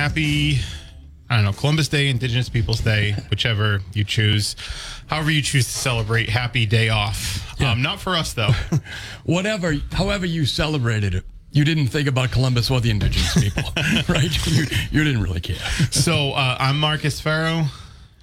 [0.00, 0.56] Happy,
[1.28, 4.56] I don't know, Columbus Day, Indigenous Peoples Day, whichever you choose.
[5.08, 7.54] However you choose to celebrate, happy day off.
[7.60, 7.72] Yeah.
[7.72, 8.52] Um, not for us, though.
[9.24, 13.70] whatever, however you celebrated it, you didn't think about Columbus or the indigenous people,
[14.08, 14.46] right?
[14.46, 15.58] You, you didn't really care.
[15.90, 17.64] so uh, I'm Marcus Farrow.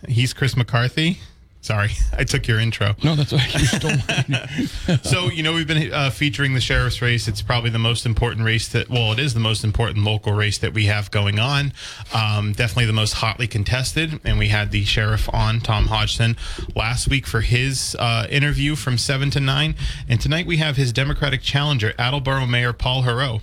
[0.07, 1.19] He's Chris McCarthy.
[1.67, 2.95] Sorry, I took your intro.
[3.03, 3.31] No, that's
[3.67, 4.99] stole mine.
[5.03, 7.27] So, you know, we've been uh, featuring the sheriff's race.
[7.27, 10.57] It's probably the most important race that, well, it is the most important local race
[10.59, 11.73] that we have going on.
[12.13, 14.21] Um, definitely the most hotly contested.
[14.23, 16.37] And we had the sheriff on, Tom Hodgson,
[16.73, 19.75] last week for his uh, interview from 7 to 9.
[20.07, 23.41] And tonight we have his Democratic challenger, Attleboro Mayor Paul Heroux.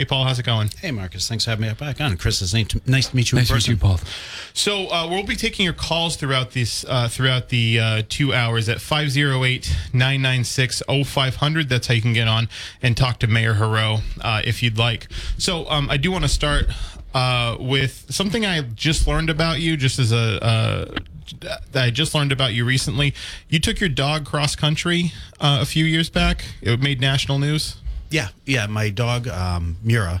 [0.00, 0.70] Hey, Paul, how's it going?
[0.80, 1.28] Hey, Marcus.
[1.28, 2.16] Thanks for having me back on.
[2.16, 4.00] Chris, it's nice to, nice to meet you nice to meet you, Paul.
[4.54, 8.70] So uh, we'll be taking your calls throughout this uh, throughout the uh, two hours
[8.70, 11.68] at 508-996-0500.
[11.68, 12.48] That's how you can get on
[12.80, 15.08] and talk to Mayor Heroux uh, if you'd like.
[15.36, 16.70] So um, I do want to start
[17.12, 20.42] uh, with something I just learned about you, just as a.
[20.42, 20.94] Uh,
[21.40, 23.12] that I just learned about you recently.
[23.50, 26.46] You took your dog cross country uh, a few years back.
[26.62, 27.76] It made national news.
[28.10, 28.66] Yeah, yeah.
[28.66, 30.20] My dog, um, Mira,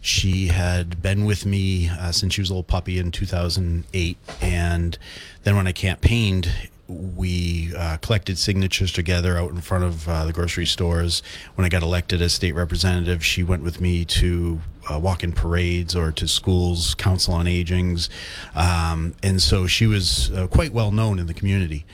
[0.00, 4.18] she had been with me uh, since she was a little puppy in 2008.
[4.40, 4.98] And
[5.44, 6.50] then when I campaigned,
[6.88, 11.22] we uh, collected signatures together out in front of uh, the grocery stores.
[11.54, 14.60] When I got elected as state representative, she went with me to
[14.90, 18.08] uh, walk in parades or to schools, council on agings.
[18.56, 21.84] Um, and so she was uh, quite well known in the community.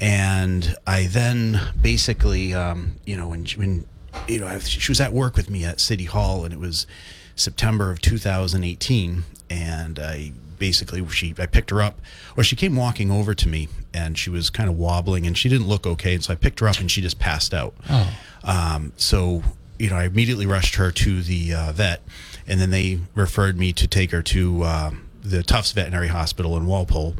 [0.00, 3.86] And I then basically, um, you know, when, when
[4.28, 6.86] you know, I, she was at work with me at City Hall, and it was
[7.34, 12.00] September of 2018, and I basically she I picked her up,
[12.36, 15.48] or she came walking over to me, and she was kind of wobbling, and she
[15.48, 17.74] didn't look okay, and so I picked her up, and she just passed out.
[17.90, 18.16] Oh.
[18.44, 19.42] Um, so
[19.78, 22.02] you know, I immediately rushed her to the uh, vet,
[22.46, 24.90] and then they referred me to take her to uh,
[25.22, 27.16] the Tufts Veterinary Hospital in Walpole.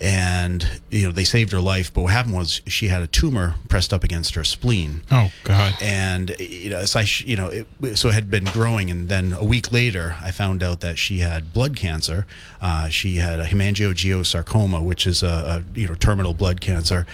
[0.00, 3.56] And you know they saved her life, but what happened was she had a tumor
[3.68, 5.74] pressed up against her spleen Oh God!
[5.82, 9.32] and you know, so I, you know, it, so it had been growing, and then
[9.32, 12.26] a week later, I found out that she had blood cancer.
[12.60, 17.04] Uh, she had a hemangiosarcoma, which is a, a you know terminal blood cancer,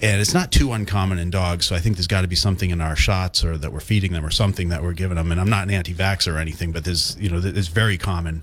[0.00, 1.66] and it's not too uncommon in dogs.
[1.66, 4.12] So I think there's got to be something in our shots or that we're feeding
[4.12, 5.32] them or something that we're giving them.
[5.32, 8.42] And I'm not an anti-vax or anything, but there's you know, it's very common.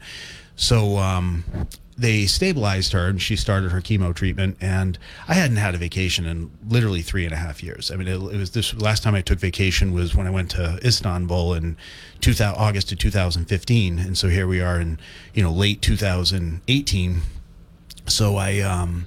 [0.55, 1.43] So um,
[1.97, 4.57] they stabilized her and she started her chemo treatment.
[4.59, 7.91] And I hadn't had a vacation in literally three and a half years.
[7.91, 10.51] I mean, it, it was this last time I took vacation was when I went
[10.51, 11.77] to Istanbul in
[12.21, 13.99] 2000, August of 2015.
[13.99, 14.99] And so here we are in,
[15.33, 17.21] you know, late 2018.
[18.07, 19.05] So I, um,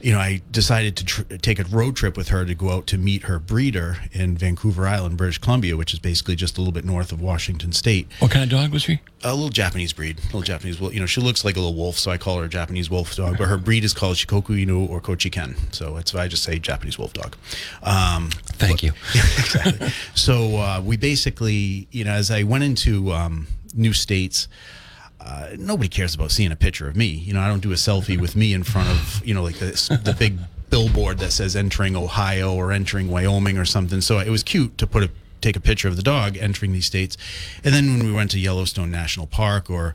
[0.00, 2.86] you know, I decided to tr- take a road trip with her to go out
[2.88, 6.72] to meet her breeder in Vancouver Island, British Columbia, which is basically just a little
[6.72, 9.00] bit north of Washington State What kind of dog was she?
[9.24, 10.80] a little Japanese breed, a little Japanese.
[10.80, 12.88] Well, you know, she looks like a little wolf, so I call her a Japanese
[12.88, 13.36] wolf dog.
[13.38, 16.98] But her breed is called Shikoku Inu or Kochiken, so it's I just say Japanese
[16.98, 17.36] wolf dog.
[17.82, 18.92] Um, Thank you.
[19.14, 19.88] exactly.
[20.14, 24.46] so uh, we basically, you know, as I went into um, new states.
[25.20, 27.06] Uh, nobody cares about seeing a picture of me.
[27.06, 29.58] You know, I don't do a selfie with me in front of, you know, like
[29.58, 30.38] this, the big
[30.70, 34.00] billboard that says entering Ohio or entering Wyoming or something.
[34.00, 36.86] So it was cute to put a take a picture of the dog entering these
[36.86, 37.16] states.
[37.62, 39.94] And then when we went to Yellowstone National Park or,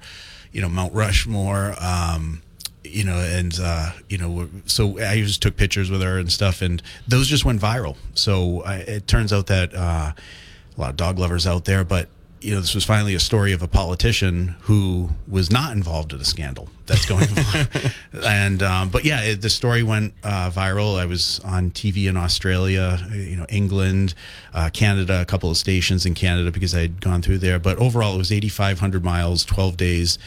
[0.52, 2.42] you know, Mount Rushmore, um,
[2.84, 6.62] you know, and uh, you know, so I just took pictures with her and stuff,
[6.62, 7.96] and those just went viral.
[8.14, 10.12] So I, it turns out that uh,
[10.78, 12.10] a lot of dog lovers out there, but
[12.44, 16.20] you know, this was finally a story of a politician who was not involved in
[16.20, 18.22] a scandal that's going on.
[18.26, 21.00] and um, but yeah, it, the story went uh, viral.
[21.00, 24.14] I was on TV in Australia, you know, England,
[24.54, 27.60] uh, Canada, a couple of stations in Canada because I had gone through there.
[27.60, 30.20] But overall, it was 8,500 miles, 12 days.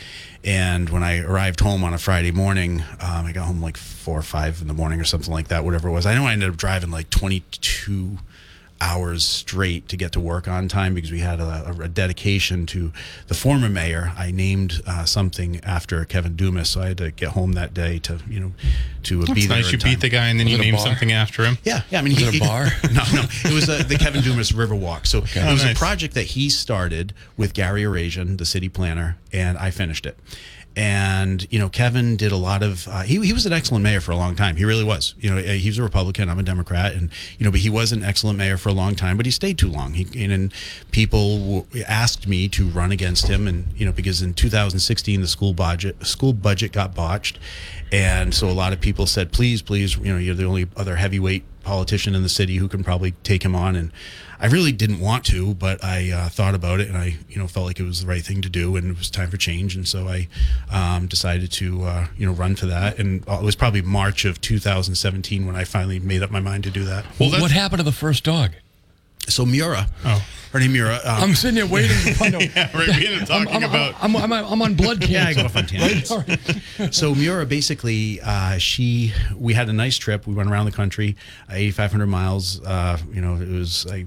[0.42, 4.18] And when I arrived home on a Friday morning, um, I got home like four
[4.18, 6.06] or five in the morning or something like that, whatever it was.
[6.06, 8.18] I know I ended up driving like 22
[8.80, 12.92] hours straight to get to work on time because we had a, a dedication to
[13.28, 14.12] the former mayor.
[14.16, 17.98] I named uh, something after Kevin Dumas, so I had to get home that day
[18.00, 18.52] to you know
[19.04, 19.56] to uh, be there.
[19.58, 19.92] nice you time.
[19.92, 21.58] beat the guy and then Was you named something after him.
[21.64, 21.98] Yeah, yeah.
[21.98, 22.66] I mean, Was he, it a he- bar?
[22.92, 23.22] No, no.
[23.44, 25.06] It was uh, the Kevin Dumas Riverwalk.
[25.06, 25.72] So it was Oh, nice.
[25.72, 30.18] a project that he started with Gary Ayrassian, the city planner, and I finished it.
[30.76, 32.86] And you know, Kevin did a lot of.
[32.86, 34.56] Uh, he he was an excellent mayor for a long time.
[34.56, 35.14] He really was.
[35.18, 36.28] You know, he was a Republican.
[36.28, 38.94] I'm a Democrat, and you know, but he was an excellent mayor for a long
[38.94, 39.16] time.
[39.16, 39.94] But he stayed too long.
[39.94, 40.52] He and, and
[40.90, 45.26] people w- asked me to run against him, and you know, because in 2016 the
[45.26, 47.38] school budget school budget got botched,
[47.90, 50.96] and so a lot of people said, please, please, you know, you're the only other
[50.96, 53.76] heavyweight politician in the city who can probably take him on.
[53.76, 53.92] And
[54.38, 57.46] I really didn't want to, but I uh, thought about it and I, you know,
[57.46, 59.74] felt like it was the right thing to do and it was time for change.
[59.76, 60.28] And so I
[60.70, 62.98] um, decided to, uh, you know, run for that.
[62.98, 66.64] And uh, it was probably March of 2017 when I finally made up my mind
[66.64, 67.04] to do that.
[67.18, 68.52] Well, what happened to the first dog?
[69.28, 70.24] So Mura, Oh.
[70.52, 71.00] her name Mura.
[71.02, 72.42] Um, I'm sitting here waiting to find out.
[72.56, 72.86] yeah, right.
[72.86, 73.94] We ended up talking I'm, I'm, about.
[74.00, 75.14] I'm, I'm, I'm on blood cancer.
[75.14, 76.12] Yeah, I go off on tangents.
[76.12, 76.94] All right.
[76.94, 80.28] so Mura basically, uh, she we had a nice trip.
[80.28, 81.16] We went around the country,
[81.50, 82.60] uh, 8,500 miles.
[82.64, 84.06] Uh, you know, it was like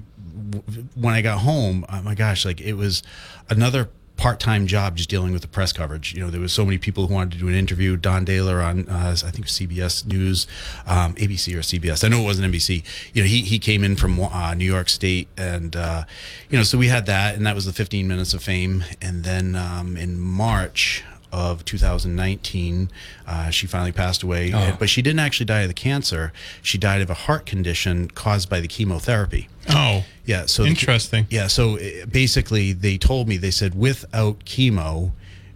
[0.94, 1.84] when I got home.
[1.88, 3.02] Oh my gosh, like it was
[3.48, 3.88] another
[4.20, 6.12] part-time job just dealing with the press coverage.
[6.14, 7.96] You know, there was so many people who wanted to do an interview.
[7.96, 10.46] Don Dahler on uh, I think CBS News,
[10.86, 12.04] um, ABC or CBS.
[12.04, 12.84] I know it wasn't NBC.
[13.14, 16.04] You know, he he came in from uh, New York State, and uh,
[16.50, 18.84] you know, so we had that, and that was the 15 minutes of fame.
[19.00, 21.02] And then um, in March
[21.32, 22.90] of 2019,
[23.26, 24.52] uh, she finally passed away.
[24.54, 24.76] Oh.
[24.78, 26.32] But she didn't actually die of the cancer.
[26.62, 29.48] She died of a heart condition caused by the chemotherapy.
[29.68, 30.46] oh, Yeah.
[30.46, 31.26] So the- Interesting.
[31.30, 31.46] yeah.
[31.46, 35.12] So uh, basically, they told me they said without chemo,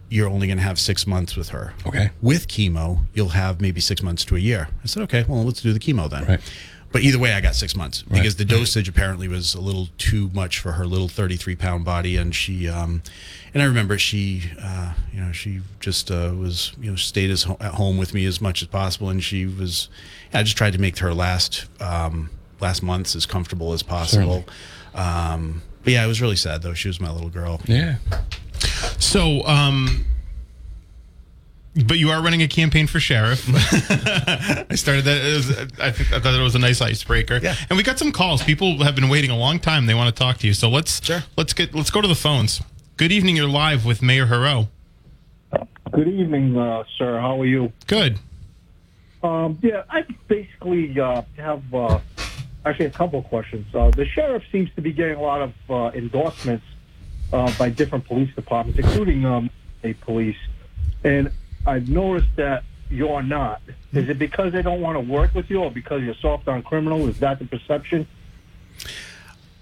[0.09, 1.73] you're only going to have six months with her.
[1.87, 2.11] Okay.
[2.23, 4.69] With chemo, you'll have maybe six months to a year.
[4.83, 6.25] I said, okay, well, let's do the chemo then.
[6.25, 6.41] Right.
[6.93, 8.19] But either way, I got six months Right.
[8.21, 12.17] because the dosage apparently was a little too much for her little 33 pound body,
[12.17, 13.03] and she, um,
[13.55, 17.45] and I remember she, uh, you know, she just uh, was, you know, stayed as
[17.45, 19.89] ho- at home with me as much as possible, and she was,
[20.33, 22.31] I just tried to make her last, um,
[22.61, 24.45] last months as comfortable as possible.
[24.95, 26.75] Um, but yeah, it was really sad though.
[26.75, 27.61] She was my little girl.
[27.67, 27.97] Yeah.
[28.99, 30.07] So, um,
[31.87, 33.45] but you are running a campaign for sheriff.
[33.49, 35.25] I started that.
[35.25, 37.41] It was, I, think, I thought it was a nice icebreaker.
[37.43, 37.57] Yeah.
[37.69, 38.43] And we got some calls.
[38.45, 39.87] People have been waiting a long time.
[39.87, 40.55] They want to talk to you.
[40.55, 41.25] So let's Sure.
[41.37, 42.61] let's get let's go to the phones.
[42.97, 43.35] Good evening.
[43.35, 44.69] You're live with Mayor Heroux.
[45.91, 47.19] Good evening, uh, sir.
[47.19, 47.73] How are you?
[47.89, 48.21] Good.
[49.21, 51.99] Um, yeah, I basically uh, have uh,
[52.65, 53.67] actually a couple of questions.
[53.75, 56.65] Uh, the sheriff seems to be getting a lot of uh, endorsements
[57.33, 59.51] uh, by different police departments, including um,
[59.83, 60.39] a police.
[61.03, 61.33] And
[61.67, 63.61] I've noticed that you're not.
[63.93, 66.63] Is it because they don't want to work with you, or because you're soft on
[66.63, 67.09] criminal?
[67.09, 68.07] Is that the perception?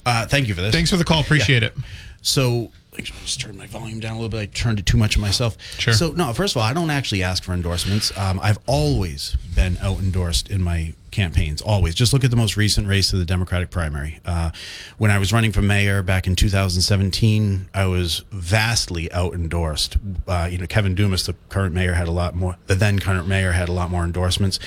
[0.04, 0.74] Uh, thank you for this.
[0.74, 1.20] Thanks for the call.
[1.20, 1.74] Appreciate it.
[2.22, 4.40] So I just turn my volume down a little bit.
[4.40, 5.56] I turned it too much of myself.
[5.78, 5.94] Sure.
[5.94, 8.16] So no, first of all, I don't actually ask for endorsements.
[8.18, 11.62] Um, I've always been out endorsed in my campaigns.
[11.62, 11.94] Always.
[11.94, 14.20] Just look at the most recent race of the Democratic primary.
[14.24, 14.50] Uh,
[14.98, 19.96] when I was running for mayor back in 2017, I was vastly out endorsed.
[20.26, 22.56] Uh, you know, Kevin Dumas, the current mayor, had a lot more.
[22.66, 24.58] The then current mayor had a lot more endorsements.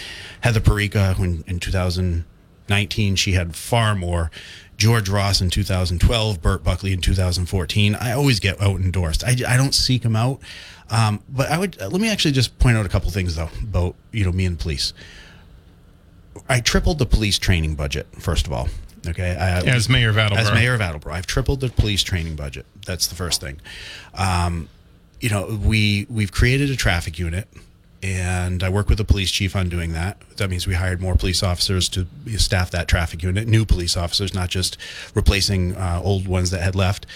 [0.42, 4.32] Heather Porreca, when in 2019, she had far more.
[4.78, 7.96] George Ross in 2012, Burt Buckley in 2014.
[7.96, 9.24] I always get out endorsed.
[9.24, 10.40] I, I don't seek them out.
[10.90, 13.96] Um, but I would let me actually just point out a couple things though about
[14.12, 14.94] you know me and police.
[16.48, 18.70] I tripled the police training budget first of all.
[19.08, 20.48] Okay, I, As mayor of Attleboro.
[20.48, 22.66] as mayor of Attleboro, I've tripled the police training budget.
[22.86, 23.62] That's the first thing.
[24.16, 24.68] Um,
[25.20, 27.48] you know, we we've created a traffic unit,
[28.06, 30.22] and I work with the police chief on doing that.
[30.38, 32.06] That means we hired more police officers to
[32.38, 34.78] staff that traffic unit, new police officers, not just
[35.16, 37.08] replacing uh, old ones that had left.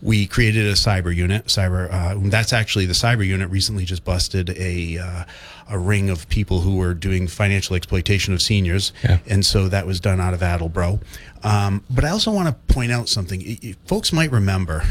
[0.00, 1.46] We created a cyber unit.
[1.46, 1.92] Cyber.
[1.92, 5.24] Uh, that's actually the cyber unit recently just busted a uh,
[5.68, 9.18] a ring of people who were doing financial exploitation of seniors, Yeah.
[9.26, 11.00] and so that was done out of Attleboro.
[11.42, 13.76] Um, but I also want to point out something.
[13.84, 14.84] Folks might remember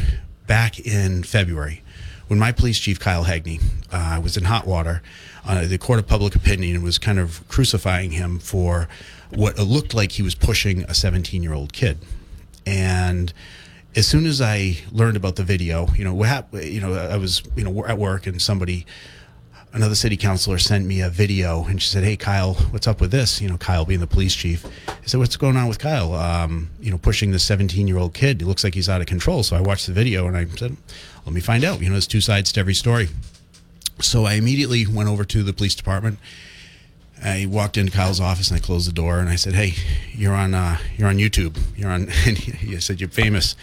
[0.46, 1.82] back in February
[2.28, 3.60] when my police chief Kyle Heagney
[3.90, 5.02] uh, was in hot water.
[5.48, 8.86] Uh, the court of public opinion was kind of crucifying him for
[9.30, 11.98] what it looked like he was pushing a 17 year old kid,
[12.66, 13.32] and
[13.96, 17.16] as soon as I learned about the video, you know, what hap- you know, I
[17.16, 18.86] was you know at work and somebody
[19.72, 23.10] another city councilor sent me a video and she said, Hey, Kyle, what's up with
[23.10, 23.40] this?
[23.40, 24.66] You know, Kyle being the police chief.
[24.88, 26.14] I said, What's going on with Kyle?
[26.14, 28.42] Um, you know, pushing this 17 year old kid.
[28.42, 29.42] It looks like he's out of control.
[29.42, 30.76] So I watched the video and I said,
[31.24, 31.80] Let me find out.
[31.80, 33.08] You know, there's two sides to every story.
[34.00, 36.18] So I immediately went over to the police department.
[37.22, 39.74] I walked into Kyle's office and I closed the door and I said, "Hey,
[40.12, 41.58] you're on uh, you're on YouTube.
[41.76, 43.56] You're on." And he, he said, "You're famous."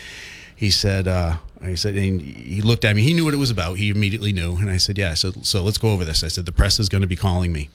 [0.56, 3.04] He said, uh, "I said," and he looked at me.
[3.04, 3.78] He knew what it was about.
[3.78, 6.24] He immediately knew, and I said, "Yeah." So so let's go over this.
[6.24, 7.70] I said, "The press is going to be calling me."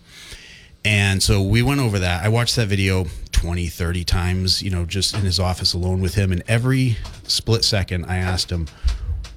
[0.84, 2.24] And so we went over that.
[2.24, 6.14] I watched that video 20, 30 times, you know, just in his office alone with
[6.14, 6.32] him.
[6.32, 8.66] And every split second, I asked him,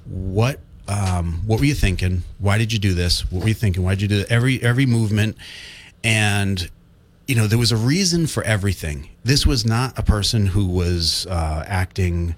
[0.06, 2.22] "What um, what were you thinking?
[2.38, 3.30] Why did you do this?
[3.30, 3.82] What were you thinking?
[3.82, 4.30] Why did you do it?
[4.30, 5.36] every every movement?"
[6.02, 6.70] And
[7.26, 9.08] you know, there was a reason for everything.
[9.24, 12.34] This was not a person who was uh, acting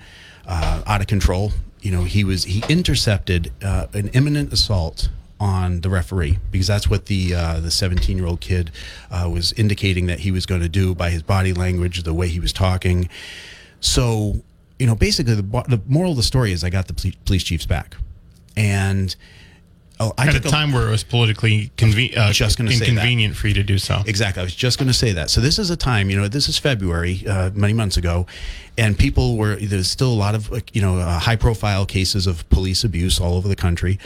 [0.46, 1.52] uh, out of control.
[1.80, 6.88] You know, he was he intercepted uh, an imminent assault on the referee because that's
[6.88, 8.70] what the uh, the 17 year old kid
[9.10, 12.28] uh, was indicating that he was going to do by his body language, the way
[12.28, 13.08] he was talking.
[13.80, 14.36] So,
[14.78, 17.66] you know, basically the the moral of the story is I got the police chiefs
[17.66, 17.96] back,
[18.56, 19.14] and
[20.00, 23.48] oh, I At a time where it was politically conve- uh, Just gonna inconvenient for
[23.48, 24.02] you to do so.
[24.06, 24.40] Exactly.
[24.40, 25.30] I was just going to say that.
[25.30, 28.26] So this is a time, you know, this is February, uh, many months ago,
[28.78, 32.48] and people were there's still a lot of you know uh, high profile cases of
[32.50, 33.98] police abuse all over the country,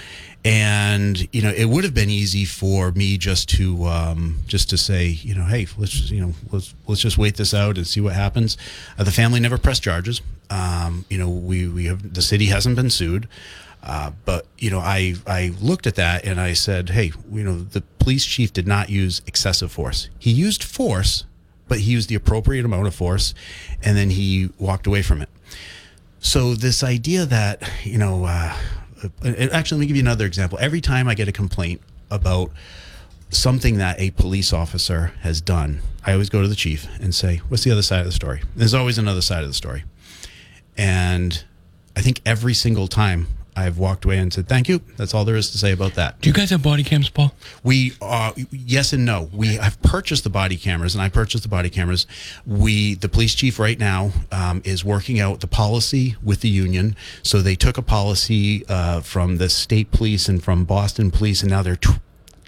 [0.45, 4.79] and you know it would have been easy for me just to um, just to
[4.79, 7.87] say you know hey let's just, you know let's let's just wait this out and
[7.87, 8.57] see what happens.
[8.99, 10.23] Uh, the family never pressed charges.
[10.51, 13.29] Um, you know we we have the city hasn't been sued.
[13.83, 17.61] Uh, but you know, I I looked at that and I said, hey, you know,
[17.61, 20.09] the police chief did not use excessive force.
[20.19, 21.25] He used force,
[21.69, 23.35] but he used the appropriate amount of force,
[23.83, 25.29] and then he walked away from it.
[26.19, 28.55] So this idea that you know, uh,
[29.03, 30.59] uh, actually, let me give you another example.
[30.61, 32.51] Every time I get a complaint about
[33.31, 37.39] something that a police officer has done, I always go to the chief and say,
[37.49, 39.85] "What's the other side of the story?" There's always another side of the story,
[40.77, 41.45] and
[41.97, 43.27] I think every single time
[43.57, 46.21] I've walked away and said, "Thank you." That's all there is to say about that.
[46.21, 47.35] Do you guys have body cams, Paul?
[47.63, 49.29] We uh, yes and no.
[49.33, 52.07] We have purchased the body cameras, and I purchased the body cameras.
[52.47, 56.97] We the police chief right now um, is working out the policy with the union.
[57.23, 61.51] So they took a policy uh, from the state police and from Boston police, and
[61.51, 61.77] now they're.
[61.77, 61.95] T-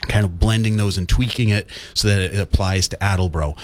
[0.09, 3.55] kind of blending those and tweaking it so that it applies to Attleboro.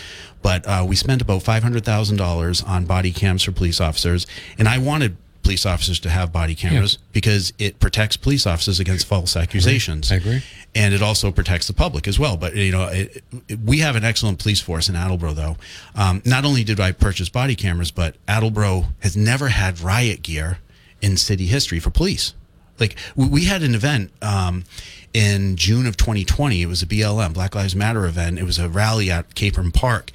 [0.41, 4.25] But uh, we spent about five hundred thousand dollars on body cams for police officers,
[4.57, 9.07] and I wanted police officers to have body cameras because it protects police officers against
[9.07, 10.13] false accusations.
[10.13, 10.43] I agree.
[10.75, 12.37] And it also protects the public as well.
[12.37, 15.57] But you know, it, it, we have an excellent police force in Attleboro, though.
[15.95, 20.59] Um, not only did I purchase body cameras, but Attleboro has never had riot gear
[21.01, 22.35] in city history for police.
[22.79, 24.65] Like we, we had an event um,
[25.13, 26.63] in June of 2020.
[26.63, 28.39] It was a BLM Black Lives Matter event.
[28.39, 30.11] It was a rally at Capron Park,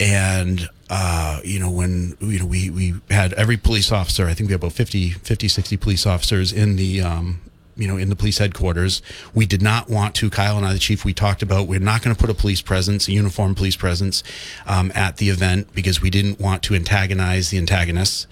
[0.00, 4.26] and uh, you know when you know we we had every police officer.
[4.26, 7.00] I think we had about 50, 50 60 police officers in the.
[7.00, 7.40] Um,
[7.78, 9.02] you know, in the police headquarters,
[9.34, 10.30] we did not want to.
[10.30, 12.62] Kyle and I, the chief, we talked about we're not going to put a police
[12.62, 14.22] presence, a uniformed police presence,
[14.64, 18.26] um, at the event because we didn't want to antagonize the antagonists.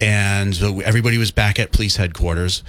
[0.00, 2.62] And so everybody was back at police headquarters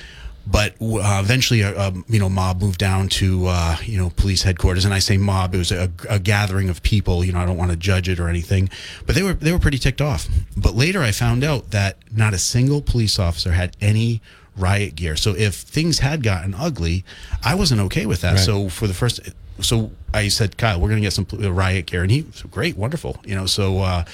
[0.48, 4.43] but uh, eventually a, a, you know mob moved down to uh, you know police
[4.43, 4.86] headquarters.
[4.86, 7.58] And i say mob it was a, a, gathering of people you know i don't
[7.58, 8.69] want to judge it or anything.
[9.05, 10.27] But they were they were pretty ticked off.
[10.58, 14.22] But later i found out that not a single police officer had any
[14.58, 15.15] riot gear.
[15.15, 17.03] So if things had gotten ugly
[17.43, 18.31] i wasn't okay with that.
[18.31, 18.39] Right.
[18.39, 19.19] so for the first
[19.62, 22.01] so i said kyle we're going to get some uh, riot gear.
[22.01, 24.05] And he said great wonderful you know so uh,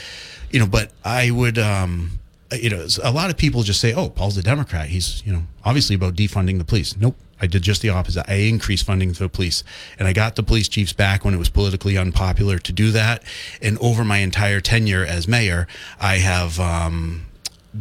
[0.52, 2.20] you know but i would um
[2.52, 4.88] you know, a lot of people just say, "Oh, Paul's a Democrat.
[4.90, 8.30] He's, you know, obviously about defunding the police." Nope, I did just the opposite.
[8.30, 9.64] I increased funding for the police,
[9.98, 13.24] and I got the police chiefs back when it was politically unpopular to do that.
[13.62, 15.68] And over my entire tenure as mayor,
[16.00, 16.60] I have.
[16.60, 17.26] Um,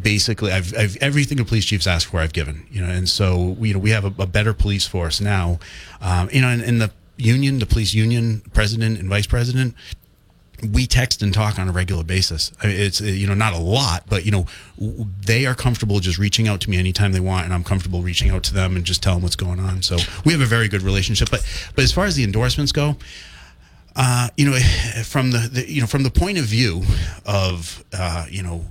[0.03, 3.57] basically I've, I've everything the police chiefs asked for I've given you know and so
[3.61, 5.61] you know we have a, a better police force now
[6.01, 9.75] um, you know in, in the union the police union president and vice president
[10.63, 12.53] we text and talk on a regular basis.
[12.63, 14.47] It's you know not a lot, but you know
[15.27, 18.31] they are comfortable just reaching out to me anytime they want, and I'm comfortable reaching
[18.31, 19.83] out to them and just telling what's going on.
[19.83, 21.31] So we have a very good relationship.
[21.31, 21.45] But
[21.75, 22.97] but as far as the endorsements go,
[23.97, 24.59] uh, you know,
[25.05, 26.83] from the, the you know from the point of view
[27.27, 28.65] of uh, you know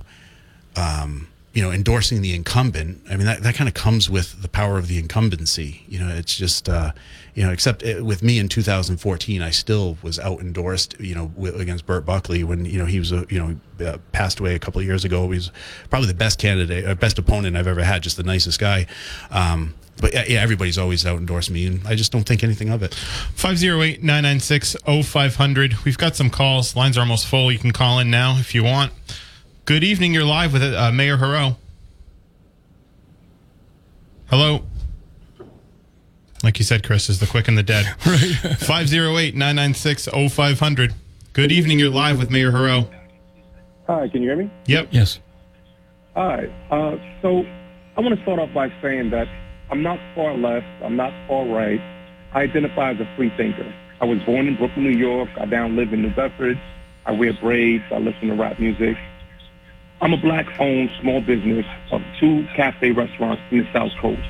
[0.76, 3.00] um, you know, endorsing the incumbent.
[3.08, 5.84] I mean, that, that kind of comes with the power of the incumbency.
[5.86, 6.92] You know, it's just, uh,
[7.34, 11.32] you know, except uh, with me in 2014, I still was out endorsed, you know,
[11.54, 14.58] against Burt Buckley when, you know, he was, a, you know, uh, passed away a
[14.58, 15.22] couple of years ago.
[15.24, 15.50] He was
[15.90, 18.86] probably the best candidate, uh, best opponent I've ever had, just the nicest guy.
[19.30, 22.82] Um, but yeah, everybody's always out endorsed me, and I just don't think anything of
[22.82, 22.94] it.
[22.94, 25.84] 508 996 0500.
[25.84, 26.74] We've got some calls.
[26.74, 27.52] Lines are almost full.
[27.52, 28.92] You can call in now if you want.
[29.66, 30.12] Good evening.
[30.12, 31.56] You're live with uh, Mayor Heroux.
[34.30, 34.64] Hello.
[36.44, 37.86] Like you said, Chris, is the quick and the dead.
[38.06, 38.56] Right.
[38.58, 40.94] 508 996 0500.
[41.32, 41.78] Good evening.
[41.78, 42.86] You're live with Mayor Heroux.
[43.86, 44.50] Hi, can you hear me?
[44.66, 44.88] Yep.
[44.90, 45.20] yes.
[46.14, 46.46] Hi.
[46.70, 47.44] Uh, so
[47.96, 49.26] I want to start off by saying that
[49.70, 50.66] I'm not far left.
[50.82, 51.80] I'm not far right.
[52.34, 53.74] I identify as a free thinker.
[54.00, 55.30] I was born in Brooklyn, New York.
[55.38, 56.60] I now live in New Bedford.
[57.06, 57.84] I wear braids.
[57.90, 58.98] I listen to rap music.
[60.02, 64.20] I'm a black-owned small business of two cafe restaurants in the South Coast.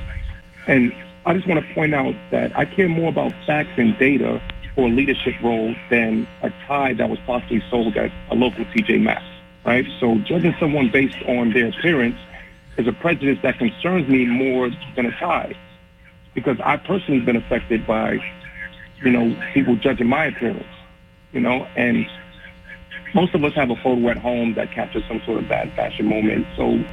[0.67, 0.93] And
[1.25, 4.39] I just want to point out that I care more about facts and data
[4.75, 9.01] for a leadership role than a tie that was possibly sold at a local TJ
[9.01, 9.23] Maxx,
[9.65, 9.85] right?
[9.99, 12.17] So judging someone based on their appearance
[12.77, 15.55] is a prejudice that concerns me more than a tie
[16.35, 18.19] because I personally have been affected by,
[19.01, 20.67] you know, people judging my appearance,
[21.31, 22.05] you know, and
[23.15, 26.05] most of us have a photo at home that captures some sort of bad fashion
[26.05, 26.45] moment.
[26.55, 26.83] So,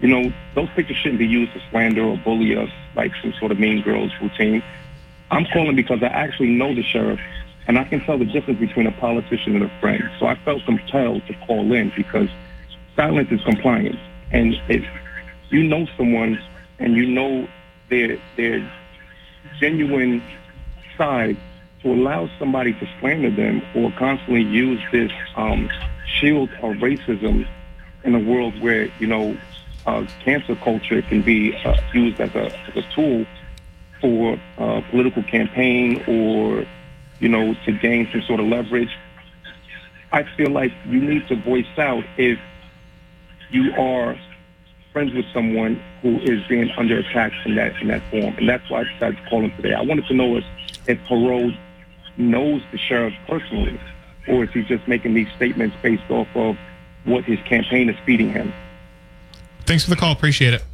[0.00, 3.52] you know, those pictures shouldn't be used to slander or bully us like some sort
[3.52, 4.62] of mean girls routine.
[5.30, 7.20] I'm calling because I actually know the sheriff
[7.66, 10.02] and I can tell the difference between a politician and a friend.
[10.18, 12.28] So I felt compelled to call in because
[12.96, 14.00] silence is compliance.
[14.32, 14.84] And if
[15.50, 16.42] you know someone
[16.78, 17.46] and you know
[17.90, 18.72] their their
[19.60, 20.22] genuine
[20.96, 21.36] side
[21.82, 25.70] to allow somebody to slander them or constantly use this um,
[26.06, 27.46] shield of racism
[28.04, 29.36] in a world where you know
[29.90, 33.26] uh, cancer culture can be uh, used as a, as a tool
[34.00, 36.64] for uh, political campaign or
[37.18, 38.96] you know to gain some sort of leverage.
[40.12, 42.38] I feel like you need to voice out if
[43.50, 44.18] you are
[44.92, 48.68] friends with someone who is being under attack in that in that form, and that's
[48.70, 49.74] why I decided to call him today.
[49.74, 50.44] I wanted to know if
[50.86, 51.56] if Perot
[52.16, 53.78] knows the sheriff personally,
[54.28, 56.56] or is he just making these statements based off of
[57.04, 58.52] what his campaign is feeding him?
[59.70, 60.10] Thanks for the call.
[60.10, 60.64] Appreciate it.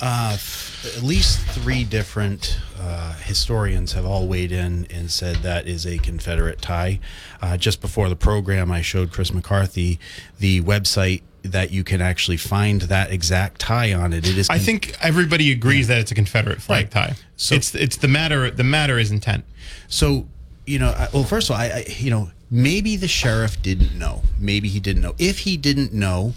[0.00, 5.66] Uh, f- at least three different uh, historians have all weighed in and said that
[5.68, 6.98] is a Confederate tie.
[7.42, 10.00] Uh, just before the program, I showed Chris McCarthy
[10.38, 14.26] the website that you can actually find that exact tie on it.
[14.26, 14.48] It is.
[14.48, 16.90] I think everybody agrees that it's a Confederate flag Right.
[16.90, 17.16] tie.
[17.36, 18.50] So- it's it's the matter.
[18.50, 19.44] The matter is intent.
[19.88, 20.26] So,
[20.64, 23.94] you know, I, well, first of all, I, I, you know, maybe the sheriff didn't
[23.98, 24.22] know.
[24.38, 25.14] Maybe he didn't know.
[25.18, 26.32] If he didn't know,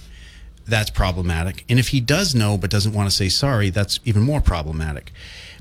[0.65, 1.65] that's problematic.
[1.69, 5.11] And if he does know but doesn't want to say sorry, that's even more problematic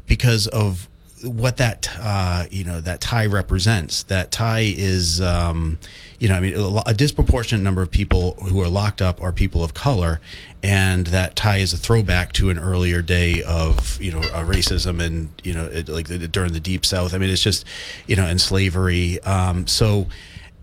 [0.06, 0.88] because of
[1.24, 4.02] what that uh, you know that tie represents.
[4.04, 5.78] That tie is um,
[6.18, 9.32] you know I mean a, a disproportionate number of people who are locked up are
[9.32, 10.20] people of color,
[10.62, 15.02] and that tie is a throwback to an earlier day of you know uh, racism
[15.02, 17.14] and you know it, like the, during the Deep South.
[17.14, 17.64] I mean it's just
[18.06, 19.20] you know and slavery.
[19.22, 20.06] Um, so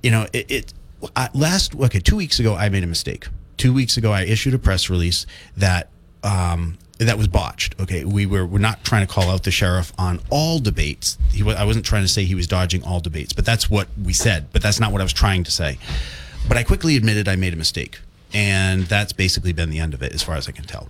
[0.03, 0.51] you know it.
[0.51, 0.73] it
[1.15, 3.27] I, last okay two weeks ago I made a mistake.
[3.59, 5.25] Two weeks ago I issued a press release
[5.57, 5.89] that
[6.23, 7.75] um, that was botched.
[7.79, 11.17] Okay, we were we're not trying to call out the sheriff on all debates.
[11.33, 14.13] He I wasn't trying to say he was dodging all debates, but that's what we
[14.13, 14.47] said.
[14.53, 15.77] But that's not what I was trying to say.
[16.47, 17.99] But I quickly admitted I made a mistake,
[18.33, 20.87] and that's basically been the end of it, as far as I can tell.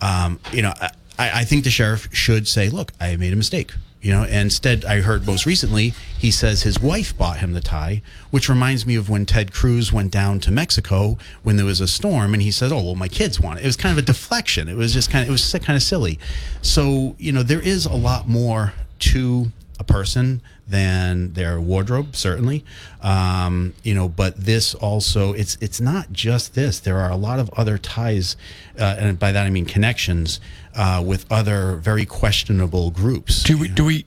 [0.00, 3.72] Um, you know, I, I think the sheriff should say, "Look, I made a mistake."
[4.00, 7.60] You know, and instead, I heard most recently he says his wife bought him the
[7.60, 11.80] tie, which reminds me of when Ted Cruz went down to Mexico when there was
[11.80, 13.98] a storm, and he said, "Oh, well, my kids want it." It was kind of
[13.98, 14.68] a deflection.
[14.68, 16.18] It was just kind of it was kind of silly.
[16.62, 22.64] So you know, there is a lot more to a person than their wardrobe, certainly.
[23.00, 26.78] Um, you know, but this also it's it's not just this.
[26.78, 28.36] There are a lot of other ties,
[28.78, 30.40] uh, and by that I mean connections
[30.78, 33.42] uh, with other very questionable groups.
[33.42, 34.06] Do we do we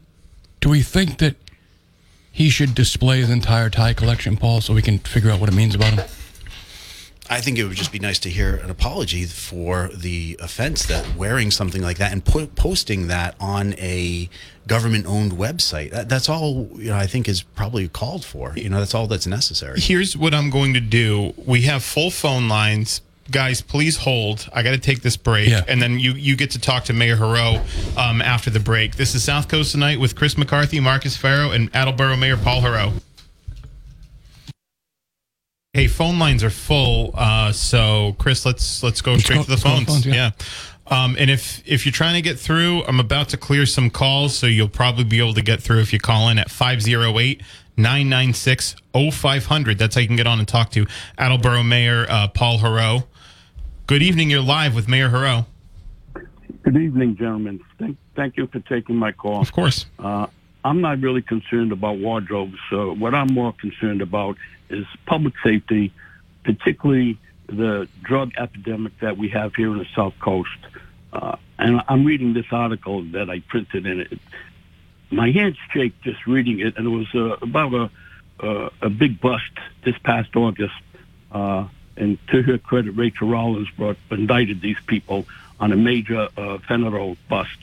[0.62, 1.36] do we think that
[2.32, 5.56] he should display his entire tie collection, Paul, so we can figure out what it
[5.56, 6.06] means about him?
[7.30, 11.16] I think it would just be nice to hear an apology for the offense that
[11.16, 14.30] wearing something like that and po- posting that on a
[14.68, 15.92] government-owned website.
[15.92, 16.98] That, that's all you know.
[16.98, 18.54] I think is probably called for.
[18.56, 19.80] You know, that's all that's necessary.
[19.80, 21.34] Here's what I'm going to do.
[21.38, 23.02] We have full phone lines.
[23.32, 24.50] Guys, please hold.
[24.54, 25.64] I got to take this break, Yeah.
[25.68, 27.60] and then you you get to talk to Mayor Heroux
[27.98, 28.96] um, after the break.
[28.98, 32.92] This is South Coast tonight with Chris McCarthy, Marcus Farrow, and Attleboro Mayor Paul Heroux.
[35.74, 37.12] Hey, phone lines are full.
[37.14, 40.04] Uh, so Chris, let's let's go straight to the let's go to the phones.
[40.04, 40.32] phones, yeah.
[40.90, 41.04] yeah.
[41.04, 44.38] Um, and if if you're trying to get through, I'm about to clear some calls,
[44.38, 47.42] so you'll probably be able to get through if you call in at 508
[47.78, 49.78] 996 0500.
[49.78, 50.86] That's how you can get on and talk to
[51.18, 53.06] Attleboro Mayor uh, Paul Heroux.
[53.88, 54.30] Good evening.
[54.30, 55.46] You're live with Mayor Heroux.
[56.64, 57.60] Good evening, gentlemen.
[57.80, 59.42] Thank, thank you for taking my call.
[59.42, 59.86] Of course.
[60.00, 60.28] Uh,
[60.64, 62.58] I'm not really concerned about wardrobes.
[62.70, 64.38] So what I'm more concerned about
[64.70, 65.92] is public safety,
[66.44, 67.18] particularly
[67.48, 70.50] the drug epidemic that we have here in the South Coast.
[71.12, 74.20] Uh, and I'm reading this article that I printed in it.
[75.10, 77.92] my hands shake just reading it, and it was uh, about a
[78.42, 79.52] uh, a big bust
[79.84, 80.74] this past August.
[81.98, 85.26] Uh, and to her credit, Rachel Rollins brought indicted these people
[85.60, 87.58] on a major uh, fentanyl bust.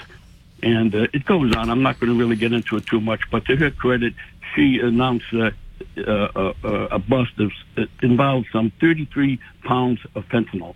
[0.63, 1.71] And uh, it goes on.
[1.71, 4.15] I'm not going to really get into it too much, but to her credit,
[4.55, 5.51] she announced uh,
[5.97, 10.75] uh, uh, a bust that involved some 33 pounds of fentanyl.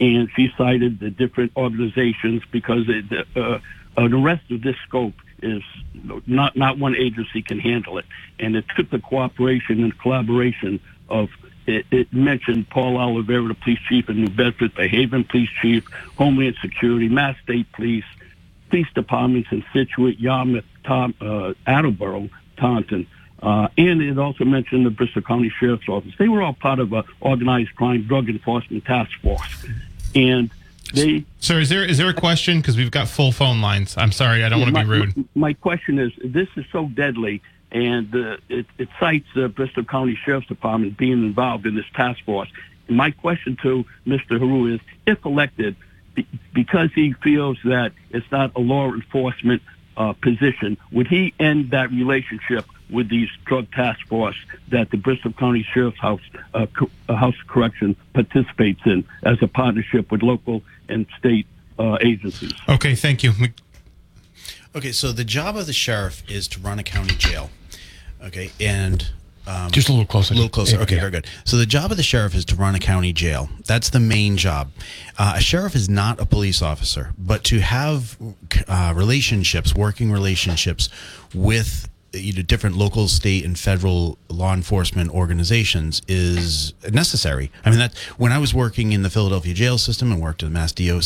[0.00, 3.04] And she cited the different organizations because it,
[3.36, 3.58] uh,
[3.96, 5.62] an arrest of this scope is
[6.26, 8.06] not not one agency can handle it,
[8.38, 11.28] and it took the cooperation and collaboration of.
[11.70, 15.86] It, it mentioned Paul Oliveira, the police chief in New Bedford, the Haven police chief,
[16.18, 18.04] Homeland Security, Mass State Police,
[18.68, 23.06] police departments in Scituate, Yarmouth, Tom, uh, Attleboro, Taunton,
[23.42, 26.12] uh, and it also mentioned the Bristol County Sheriff's Office.
[26.18, 29.66] They were all part of a organized crime drug enforcement task force,
[30.14, 30.50] and
[30.92, 31.24] they.
[31.38, 32.58] Sir, is there is there a question?
[32.58, 33.96] Because we've got full phone lines.
[33.96, 35.16] I'm sorry, I don't want to be rude.
[35.16, 37.40] My, my question is: This is so deadly,
[37.72, 42.24] and uh, it, it cites the Bristol County Sheriff's Department being involved in this task
[42.24, 42.48] force.
[42.88, 44.38] My question to Mr.
[44.38, 45.76] Heroux is: If elected,
[46.52, 49.62] because he feels that it's not a law enforcement
[49.96, 54.36] uh, position, would he end that relationship with these drug task force
[54.68, 56.20] that the Bristol County Sheriff's House
[56.54, 61.46] uh, Co- uh, House of Correction participates in as a partnership with local and state
[61.78, 62.52] uh, agencies?
[62.68, 63.32] Okay, thank you.
[64.74, 67.50] Okay, so the job of the sheriff is to run a county jail.
[68.22, 69.10] Okay, and
[69.46, 70.34] um, Just a little closer.
[70.34, 70.78] A little closer.
[70.80, 71.00] Okay, yeah.
[71.00, 71.26] very good.
[71.44, 73.48] So the job of the sheriff is to run a county jail.
[73.66, 74.70] That's the main job.
[75.18, 78.16] Uh, a sheriff is not a police officer, but to have
[78.68, 80.88] uh, relationships, working relationships
[81.34, 87.50] with you know different local state and federal law enforcement organizations is necessary.
[87.64, 90.52] I mean that when i was working in the philadelphia jail system and worked in
[90.52, 91.04] the mass doc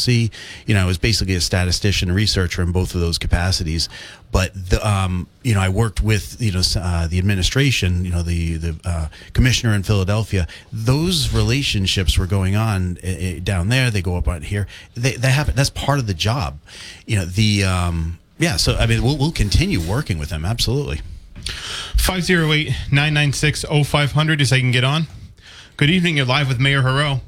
[0.67, 3.89] you know i was basically a statistician researcher in both of those capacities.
[4.33, 8.23] But the, um, you know i worked with you know uh, the administration you know
[8.23, 10.47] the the uh, commissioner in philadelphia.
[10.73, 13.91] Those relationships were going on uh, down there.
[13.91, 14.67] They go up on here.
[14.95, 16.59] They, they happen that's part of the job.
[17.07, 20.45] You know the um, yeah, so I mean, we'll, we'll continue working with them.
[20.45, 21.01] Absolutely.
[21.97, 25.07] 508 996 0500 is I can get on.
[25.77, 26.17] Good evening.
[26.17, 27.21] You're live with Mayor Heroux.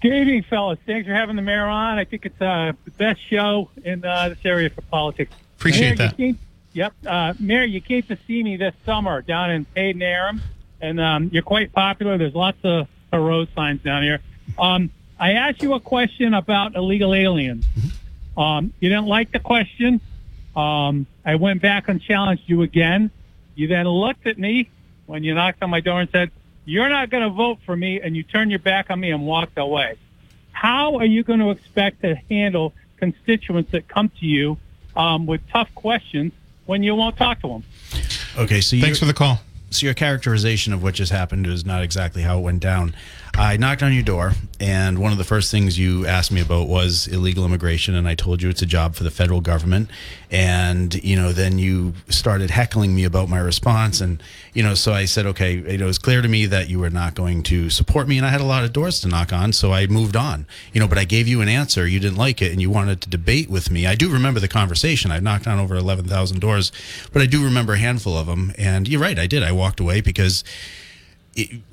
[0.00, 0.78] Good evening, fellas.
[0.86, 1.98] Thanks for having the mayor on.
[1.98, 5.32] I think it's uh, the best show in uh, this area for politics.
[5.56, 6.16] Appreciate mayor, that.
[6.16, 6.38] Came,
[6.72, 6.92] yep.
[7.04, 10.40] Uh, mayor, you came to see me this summer down in Hayden Aram,
[10.80, 12.16] and um, you're quite popular.
[12.16, 14.20] There's lots of road signs down here.
[14.58, 17.64] Um, I asked you a question about illegal aliens.
[17.64, 18.40] Mm-hmm.
[18.40, 20.00] Um, you didn't like the question.
[20.58, 23.12] Um, I went back and challenged you again.
[23.54, 24.68] You then looked at me
[25.06, 26.32] when you knocked on my door and said,
[26.64, 29.24] you're not going to vote for me, and you turned your back on me and
[29.24, 29.96] walked away.
[30.52, 34.58] How are you going to expect to handle constituents that come to you
[34.96, 36.32] um, with tough questions
[36.66, 37.64] when you won't talk to them?
[38.36, 39.40] Okay, so thanks for the call.
[39.70, 42.94] So your characterization of what just happened is not exactly how it went down.
[43.34, 46.66] I knocked on your door, and one of the first things you asked me about
[46.66, 49.90] was illegal immigration, and I told you it's a job for the federal government.
[50.30, 54.22] And you know, then you started heckling me about my response, and
[54.54, 57.14] you know, so I said, okay, it was clear to me that you were not
[57.14, 59.72] going to support me, and I had a lot of doors to knock on, so
[59.72, 60.46] I moved on.
[60.72, 63.00] You know, but I gave you an answer, you didn't like it, and you wanted
[63.02, 63.86] to debate with me.
[63.86, 65.10] I do remember the conversation.
[65.10, 66.72] I knocked on over eleven thousand doors,
[67.12, 68.52] but I do remember a handful of them.
[68.58, 69.42] And you're right, I did.
[69.42, 70.42] I walked away because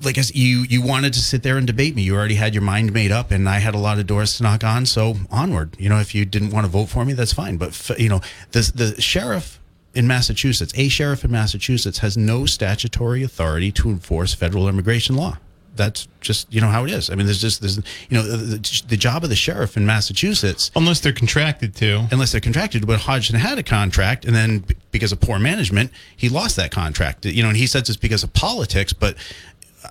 [0.03, 2.03] like you you wanted to sit there and debate me.
[2.03, 4.43] You already had your mind made up, and I had a lot of doors to
[4.43, 4.85] knock on.
[4.85, 5.75] So onward.
[5.79, 7.57] You know, if you didn't want to vote for me, that's fine.
[7.57, 9.59] But you know, the the sheriff
[9.93, 15.37] in Massachusetts, a sheriff in Massachusetts, has no statutory authority to enforce federal immigration law.
[15.75, 17.09] That's just you know how it is.
[17.09, 20.71] I mean, there's just there's you know the, the job of the sheriff in Massachusetts,
[20.75, 22.85] unless they're contracted to, unless they're contracted.
[22.87, 27.25] But Hodgson had a contract, and then because of poor management, he lost that contract.
[27.25, 29.15] You know, and he says it's because of politics, but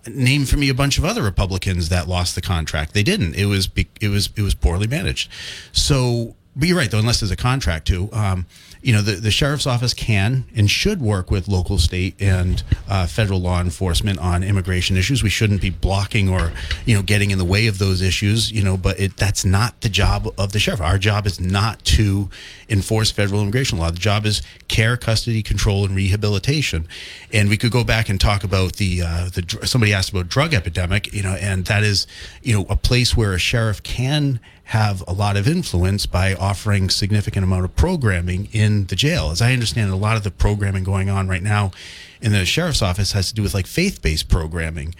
[0.07, 2.94] name for me a bunch of other Republicans that lost the contract.
[2.94, 3.35] They didn't.
[3.35, 3.68] It was
[4.01, 5.31] it was it was poorly managed.
[5.73, 6.99] So, but you're right though.
[6.99, 8.47] Unless there's a contract to, um,
[8.85, 13.07] you know, the, the sheriff's office can and should work with local, state, and uh,
[13.07, 15.23] federal law enforcement on immigration issues.
[15.23, 16.53] We shouldn't be blocking or,
[16.85, 18.53] you know, getting in the way of those issues.
[18.53, 20.83] You know, but it, that's not the job of the sheriff.
[20.83, 22.29] Our job is not to
[22.68, 23.90] enforce federal immigration law.
[23.90, 26.87] The job is care, custody, control, and rehabilitation.
[27.33, 30.53] And we could go back and talk about the uh, the somebody asked about drug
[30.53, 31.11] epidemic.
[31.14, 32.07] You know, and that is,
[32.42, 36.88] you know, a place where a sheriff can have a lot of influence by offering
[36.88, 39.31] significant amount of programming in the jail.
[39.31, 41.70] As I understand, a lot of the programming going on right now
[42.22, 44.94] in the sheriff's office has to do with like faith-based programming,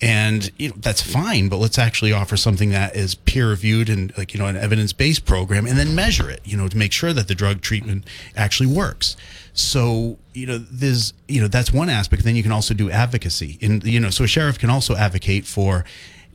[0.00, 1.50] and you know that's fine.
[1.50, 5.66] But let's actually offer something that is peer-reviewed and like you know an evidence-based program,
[5.66, 6.40] and then measure it.
[6.44, 8.04] You know to make sure that the drug treatment
[8.34, 9.16] actually works.
[9.52, 12.24] So you know there's you know that's one aspect.
[12.24, 15.44] Then you can also do advocacy, and you know so a sheriff can also advocate
[15.44, 15.84] for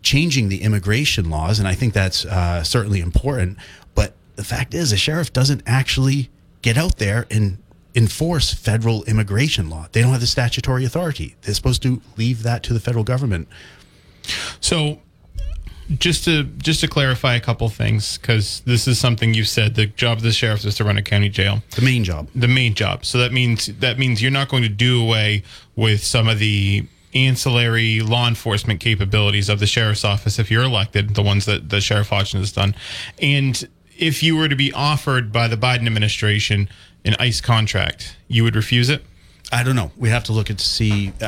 [0.06, 3.58] changing the immigration laws, and I think that's uh, certainly important.
[3.96, 6.30] But the fact is, a sheriff doesn't actually
[6.62, 7.58] get out there and
[7.96, 9.88] enforce federal immigration law.
[9.92, 11.36] They don't have the statutory authority.
[11.42, 13.48] They're supposed to leave that to the federal government.
[14.60, 15.00] So,
[16.00, 19.76] just to just to clarify a couple things, because this is something you said.
[19.76, 21.64] The job of the sheriff is to run a county jail.
[21.72, 22.28] The main job.
[22.36, 23.06] The main job.
[23.06, 25.44] So that means that means you're not going to do away
[25.76, 31.16] with some of the ancillary law enforcement capabilities of the sheriff's office if you're elected,
[31.16, 32.76] the ones that the sheriff Hodgson has done,
[33.22, 36.70] and if you were to be offered by the Biden administration
[37.06, 39.04] an ICE contract, you would refuse it?
[39.52, 39.92] I don't know.
[39.96, 41.14] We have to look at to see.
[41.22, 41.26] I,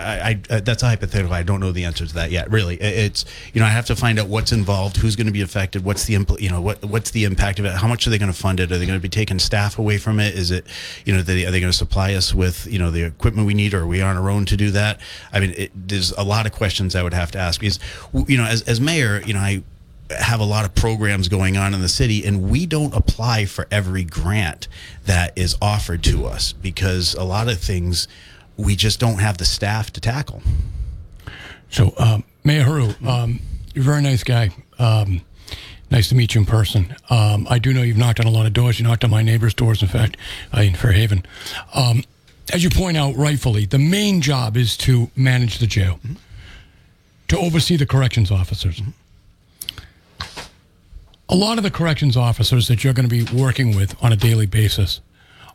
[0.49, 1.33] I uh, that's a hypothetical.
[1.33, 2.49] I don't know the answer to that yet.
[2.49, 5.41] Really, it's you know I have to find out what's involved, who's going to be
[5.41, 8.09] affected, what's the impl- you know what what's the impact of it, how much are
[8.09, 8.71] they going to fund it?
[8.71, 10.33] Are they going to be taking staff away from it?
[10.33, 10.65] Is it
[11.05, 13.53] you know they, are they going to supply us with you know the equipment we
[13.53, 14.99] need, or are we on our own to do that?
[15.31, 17.79] I mean, it, there's a lot of questions I would have to ask because
[18.27, 19.63] you know as as mayor, you know I
[20.09, 23.67] have a lot of programs going on in the city, and we don't apply for
[23.71, 24.67] every grant
[25.05, 28.07] that is offered to us because a lot of things
[28.55, 30.41] we just don't have the staff to tackle.
[31.69, 33.39] So, um, Mayor Heroux, um,
[33.73, 34.49] you're a very nice guy.
[34.79, 35.21] Um,
[35.91, 36.95] nice to meet you in person.
[37.09, 38.79] Um, I do know you've knocked on a lot of doors.
[38.79, 40.17] You knocked on my neighbor's doors, in fact,
[40.55, 41.25] uh, in Fairhaven.
[41.73, 42.03] Um,
[42.53, 46.13] as you point out rightfully, the main job is to manage the jail, mm-hmm.
[47.27, 48.79] to oversee the corrections officers.
[48.79, 48.91] Mm-hmm
[51.29, 54.15] a lot of the corrections officers that you're going to be working with on a
[54.15, 55.01] daily basis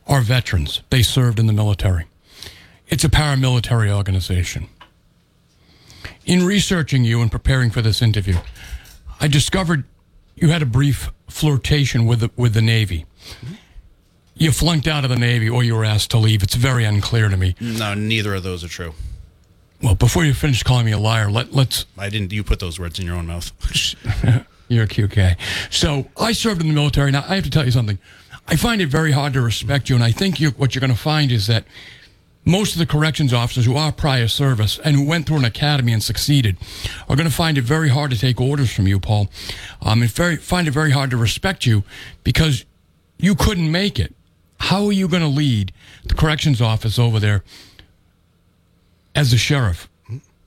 [0.07, 0.81] are veterans.
[0.89, 2.05] They served in the military.
[2.87, 4.67] It's a paramilitary organization.
[6.25, 8.37] In researching you and preparing for this interview,
[9.19, 9.85] I discovered
[10.35, 13.05] you had a brief flirtation with the, with the Navy.
[14.35, 16.43] You flunked out of the Navy or you were asked to leave.
[16.43, 17.55] It's very unclear to me.
[17.59, 18.93] No, neither of those are true.
[19.81, 21.85] Well, before you finish calling me a liar, let, let's.
[21.97, 22.31] I didn't.
[22.31, 23.51] You put those words in your own mouth.
[24.73, 25.37] You're a cute guy.
[25.69, 27.11] So I served in the military.
[27.11, 27.99] Now I have to tell you something.
[28.47, 30.91] I find it very hard to respect you, and I think you, what you're going
[30.91, 31.63] to find is that
[32.45, 35.93] most of the corrections officers who are prior service and who went through an academy
[35.93, 36.57] and succeeded
[37.07, 39.29] are going to find it very hard to take orders from you, Paul.
[39.81, 41.83] Um, and very find it very hard to respect you
[42.23, 42.65] because
[43.17, 44.13] you couldn't make it.
[44.59, 45.71] How are you going to lead
[46.03, 47.43] the corrections office over there
[49.15, 49.89] as the sheriff?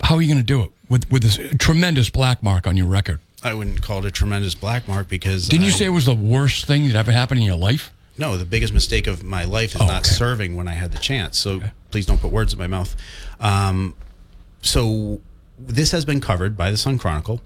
[0.02, 2.86] How are you going to do it with with this tremendous black mark on your
[2.86, 3.20] record?
[3.46, 5.48] I wouldn't call it a tremendous black mark because.
[5.48, 7.92] Didn't I, you say it was the worst thing that ever happened in your life?
[8.18, 10.10] No, the biggest mistake of my life is oh, not okay.
[10.10, 11.38] serving when I had the chance.
[11.38, 11.72] So okay.
[11.90, 12.96] please don't put words in my mouth.
[13.40, 13.94] Um,
[14.62, 15.20] so
[15.58, 17.40] this has been covered by the Sun Chronicle.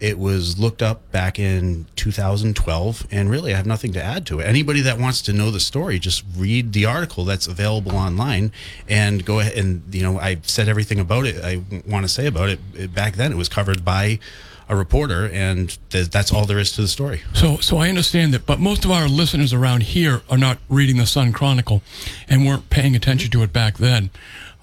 [0.00, 4.40] It was looked up back in 2012, and really, I have nothing to add to
[4.40, 4.44] it.
[4.44, 8.50] Anybody that wants to know the story, just read the article that's available online,
[8.88, 9.56] and go ahead.
[9.56, 11.44] And you know, I said everything about it.
[11.44, 12.92] I want to say about it.
[12.92, 14.18] Back then, it was covered by
[14.68, 17.22] a reporter, and th- that's all there is to the story.
[17.34, 20.96] So, so I understand that, but most of our listeners around here are not reading
[20.96, 21.82] the Sun Chronicle,
[22.28, 24.10] and weren't paying attention to it back then.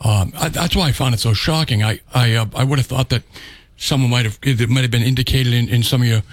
[0.03, 1.83] Um, I, that's why I found it so shocking.
[1.83, 3.23] I, I, uh, I would have thought that
[3.77, 6.23] someone might have it might have been indicated in, in some of your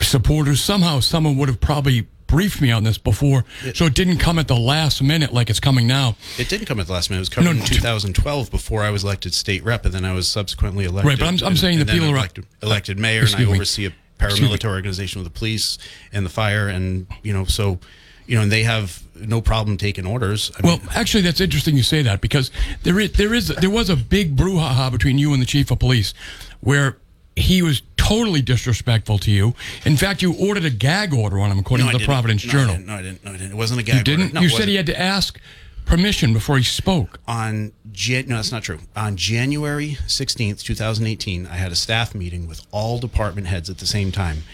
[0.00, 0.62] supporters.
[0.62, 4.38] Somehow, someone would have probably briefed me on this before, it, so it didn't come
[4.38, 6.16] at the last minute like it's coming now.
[6.38, 7.20] It didn't come at the last minute.
[7.20, 10.12] It was coming no, in 2012 before I was elected state rep, and then I
[10.12, 11.08] was subsequently elected.
[11.08, 13.86] Right, but I'm, I'm and, saying the people are elected, elected mayor, and I oversee
[13.86, 15.78] a paramilitary organization with the police
[16.12, 17.78] and the fire, and you know, so
[18.26, 20.50] you know, and they have no problem taking orders.
[20.56, 22.50] I well, mean, actually, that's interesting you say that because
[22.82, 25.78] there is there is there was a big brouhaha between you and the chief of
[25.78, 26.14] police,
[26.60, 26.98] where
[27.36, 29.54] he was totally disrespectful to you.
[29.84, 32.52] In fact, you ordered a gag order on him, according no, to the Providence no,
[32.52, 32.74] Journal.
[32.76, 33.24] I no, I didn't.
[33.24, 33.52] No, I didn't.
[33.52, 33.96] It wasn't a gag.
[33.96, 34.34] You didn't.
[34.34, 35.40] No, you said he had to ask
[35.84, 37.20] permission before he spoke.
[37.26, 38.78] On Jan- no, that's not true.
[38.96, 43.68] On January sixteenth, two thousand eighteen, I had a staff meeting with all department heads
[43.68, 44.44] at the same time.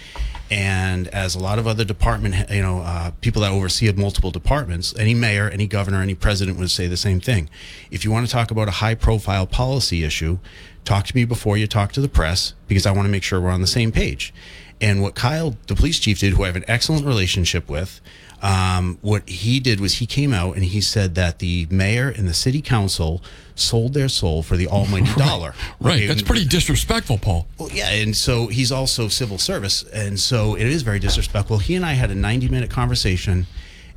[0.53, 4.93] And as a lot of other department, you know, uh, people that oversee multiple departments,
[4.99, 7.49] any mayor, any governor, any president would say the same thing.
[7.93, 10.41] If you want to talk about a high-profile policy issue,
[10.85, 13.41] talk to me before you talk to the press because I want to make sure
[13.41, 14.33] we're on the same page.
[14.81, 18.01] And what Kyle, the police chief, did, who I have an excellent relationship with,
[18.43, 22.27] um, what he did was he came out and he said that the mayor and
[22.27, 23.23] the city council
[23.55, 25.55] sold their soul for the almighty dollar.
[25.81, 25.97] right.
[25.97, 26.07] Okay?
[26.07, 27.47] That's pretty disrespectful, Paul.
[27.59, 27.91] Well, yeah.
[27.91, 29.83] And so he's also civil service.
[29.93, 31.59] And so it is very disrespectful.
[31.59, 33.47] He and I had a 90 minute conversation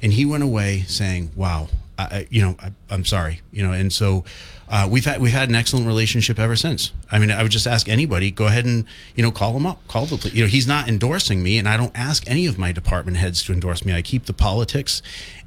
[0.02, 3.94] and he went away saying, wow, I, you know, I, I'm sorry, you know, and
[3.94, 4.24] so
[4.68, 6.92] uh, we've had we've had an excellent relationship ever since.
[7.12, 9.88] I mean, I would just ask anybody, go ahead and you know, call him up,
[9.88, 12.72] call the, you know, he's not endorsing me, and I don't ask any of my
[12.72, 13.94] department heads to endorse me.
[13.94, 15.02] I keep the politics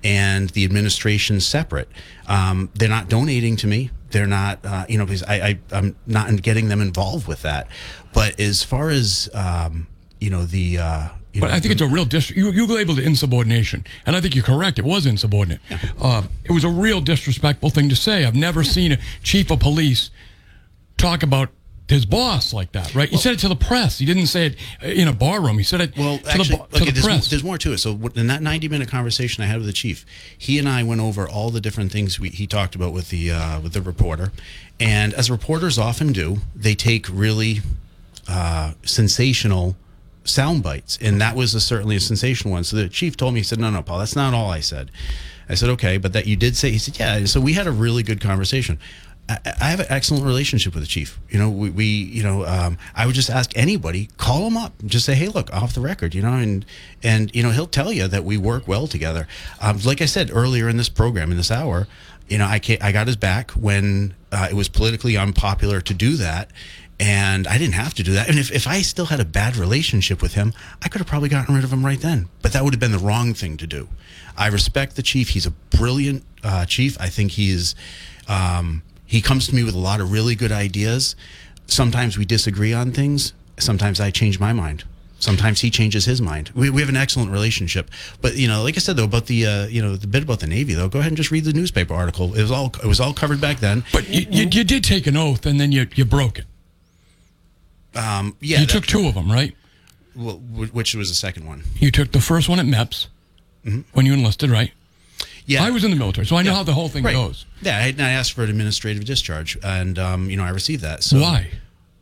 [0.04, 1.88] and the administration separate.
[2.28, 3.90] Um, they're not donating to me.
[4.10, 7.66] They're not, uh, you know, because I, I I'm not getting them involved with that.
[8.12, 9.88] But as far as um,
[10.20, 12.30] you know, the uh, you But know, I think it's a real dis.
[12.30, 14.78] You, you labeled it insubordination, and I think you're correct.
[14.78, 15.60] It was insubordinate.
[16.00, 18.24] Uh, it was a real disrespectful thing to say.
[18.24, 20.10] I've never seen a chief of police
[20.96, 21.50] talk about
[21.88, 22.94] his boss like that.
[22.96, 23.08] Right?
[23.08, 23.98] He said it to the press.
[23.98, 25.56] He didn't say it uh, in a bar room.
[25.58, 27.30] He said it Well, to actually, the, to okay, the there's, press.
[27.30, 27.78] there's more to it.
[27.78, 30.04] So in that 90 minute conversation I had with the chief,
[30.36, 33.30] he and I went over all the different things we, he talked about with the
[33.30, 34.32] uh, with the reporter,
[34.80, 37.60] and as reporters often do, they take really
[38.26, 39.76] uh, sensational
[40.26, 42.64] sound bites, and that was a, certainly a sensational one.
[42.64, 44.90] So the chief told me, he said, "No, no, Paul, that's not all I said."
[45.48, 47.72] I said, "Okay, but that you did say." He said, "Yeah." So we had a
[47.72, 48.78] really good conversation.
[49.28, 51.18] I, I have an excellent relationship with the chief.
[51.28, 54.72] You know, we, we you know, um, I would just ask anybody, call him up,
[54.84, 56.64] just say, "Hey, look, off the record," you know, and
[57.02, 59.26] and you know, he'll tell you that we work well together.
[59.60, 61.86] Um, like I said earlier in this program, in this hour,
[62.28, 66.16] you know, I I got his back when uh, it was politically unpopular to do
[66.16, 66.50] that.
[66.98, 68.28] And I didn't have to do that.
[68.28, 71.28] And if, if I still had a bad relationship with him, I could have probably
[71.28, 72.28] gotten rid of him right then.
[72.40, 73.88] But that would have been the wrong thing to do.
[74.36, 75.30] I respect the chief.
[75.30, 76.98] He's a brilliant uh, chief.
[77.00, 77.74] I think he is.
[78.28, 81.16] Um, he comes to me with a lot of really good ideas.
[81.66, 83.34] Sometimes we disagree on things.
[83.58, 84.84] Sometimes I change my mind.
[85.18, 86.50] Sometimes he changes his mind.
[86.54, 87.90] We, we have an excellent relationship.
[88.20, 90.40] But you know, like I said though about the uh, you know the bit about
[90.40, 92.34] the Navy though, go ahead and just read the newspaper article.
[92.34, 93.84] It was all it was all covered back then.
[93.92, 96.44] but you, you, you did take an oath, and then you you broke it.
[97.96, 99.54] Um, yeah, you that- took two of them, right?
[100.14, 101.62] well, which was the second one?
[101.78, 103.08] You took the first one at MEPS
[103.92, 104.72] when you enlisted, right?
[105.44, 106.56] Yeah, I was in the military, so I know Yeah.
[106.56, 107.12] how the whole thing Right.
[107.12, 107.44] goes.
[107.62, 111.02] Yeah, I, I asked for an administrative discharge, and um, you know I received that.
[111.04, 111.50] So Why?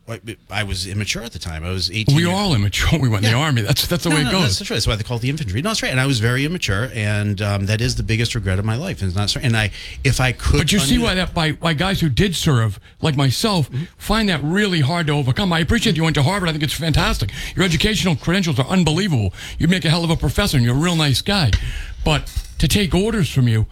[0.07, 0.19] I,
[0.51, 1.63] I was immature at the time.
[1.63, 2.15] I was eighteen.
[2.15, 2.89] We years- all immature.
[2.91, 3.63] When we went in the army.
[3.63, 4.59] That's that's the No, way no, it goes.
[4.59, 4.75] that's right.
[4.75, 5.61] That's why they call it the infantry.
[5.63, 5.89] No, that's right.
[5.91, 9.01] And I was very immature, and um, that is the biggest regret of my life.
[9.01, 9.43] And it's not.
[9.43, 9.71] And I,
[10.03, 13.15] if I could, But you see why that by why guys who did serve, like
[13.17, 15.51] myself, find that really hard to overcome.
[15.51, 16.49] I appreciate you went to Harvard.
[16.49, 17.31] I think it's fantastic.
[17.55, 19.33] Your educational credentials are unbelievable.
[19.57, 21.49] You make a hell of a professor, and you're a real nice guy.
[22.03, 22.27] But
[22.59, 23.65] to take orders from you,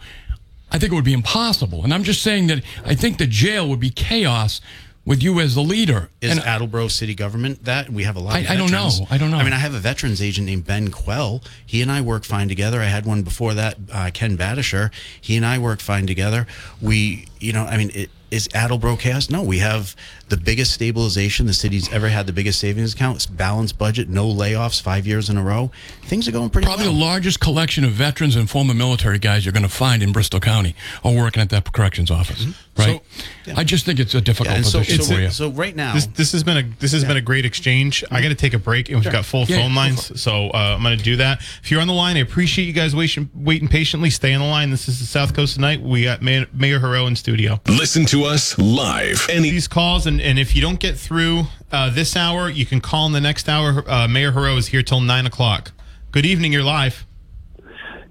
[0.72, 1.84] I think it would be impossible.
[1.84, 4.60] And I'm just saying that I think the jail would be chaos
[5.04, 6.10] with you as the leader.
[6.20, 8.36] Is and Attleboro city government that we have a lot?
[8.36, 8.90] I- of I don't know.
[9.10, 9.38] I don't know.
[9.38, 11.42] I mean, I have a veterans agent named Ben Quell.
[11.64, 12.80] He and I work fine together.
[12.80, 14.90] I had one before that, uh, Ken Badisher.
[15.20, 16.46] He and I work fine together.
[16.80, 19.30] We, you know, I mean, it, is Attleboro chaos?
[19.30, 19.94] No, we have
[20.28, 22.26] the biggest stabilization the city's ever had.
[22.26, 25.70] The biggest savings account, it's balanced budget, no layoffs, five years in a row.
[26.02, 26.76] Things are going pretty well.
[26.76, 26.98] Probably well.
[27.00, 30.40] the largest collection of veterans and former military guys you're going to find in Bristol
[30.40, 33.00] County or working at that corrections office, right?
[33.46, 33.54] yeah.
[33.56, 35.30] I just think it's a difficult Yeah, and so, position so, for you.
[35.30, 38.02] so right now, This this has been a this has been a great exchange.
[38.10, 40.48] I got to take a break, and we've got full Yeah, phone go lines, so
[40.50, 41.40] uh, I'm going to do that.
[41.62, 44.10] If you're on the line, I appreciate you guys waiting waiting patiently.
[44.10, 44.70] Stay on the line.
[44.70, 45.80] This is the South Coast tonight.
[45.80, 47.60] We got Mayor, Mayor Heroux in studio.
[47.68, 49.26] Listen to us live.
[49.30, 52.80] Any These calls, and, and if you don't get through uh, this hour, you can
[52.80, 53.84] call in the next hour.
[53.86, 55.72] Uh, Mayor Heroux is here till nine o'clock.
[56.12, 56.52] Good evening.
[56.52, 57.06] You're live.